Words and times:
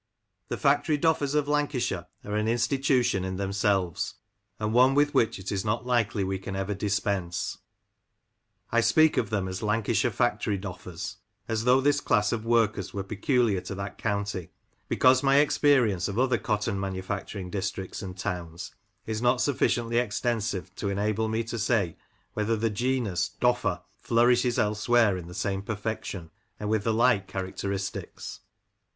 THE 0.47 0.57
Factory 0.57 0.97
Doffers 0.97 1.35
of 1.35 1.47
Lancashire 1.47 2.07
are 2.25 2.35
an 2.35 2.47
institution 2.47 3.23
in 3.23 3.35
themselves, 3.35 4.15
and 4.59 4.73
one 4.73 4.95
with 4.95 5.13
which 5.13 5.37
it 5.37 5.51
is 5.51 5.63
not 5.63 5.85
likely 5.85 6.23
we 6.23 6.39
can 6.39 6.55
ever 6.55 6.73
dispense. 6.73 7.59
I 8.71 8.81
speak 8.81 9.15
of 9.17 9.29
them 9.29 9.47
as 9.47 9.61
"Lancashire 9.61 10.09
Factory 10.09 10.57
Doffers," 10.57 11.17
as 11.47 11.65
though 11.65 11.81
this 11.81 12.01
class 12.01 12.31
of 12.31 12.43
workers 12.47 12.95
were 12.95 13.03
peculiar 13.03 13.61
to 13.61 13.75
that 13.75 13.99
county, 13.99 14.49
because 14.89 15.21
my 15.21 15.35
experience 15.35 16.07
of 16.07 16.17
other 16.17 16.39
cotton 16.39 16.79
manu 16.79 17.03
facturing 17.03 17.51
districts 17.51 18.01
and 18.01 18.17
towns 18.17 18.73
is 19.05 19.21
not 19.21 19.39
sufficiently 19.39 19.99
extensive 19.99 20.73
to 20.77 20.89
enable 20.89 21.27
me 21.27 21.43
to 21.43 21.59
say 21.59 21.95
whether 22.33 22.55
the 22.57 22.71
genus 22.71 23.29
"Doffer" 23.39 23.83
flourishes 24.01 24.57
elsewhere 24.57 25.15
in 25.15 25.27
the 25.27 25.35
same 25.35 25.61
perfection, 25.61 26.31
and 26.59 26.69
with 26.69 26.85
the 26.85 26.91
like 26.91 27.31
char 27.31 27.43
acteristics. 27.43 28.39